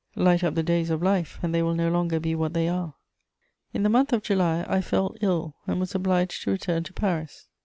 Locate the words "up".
0.43-0.55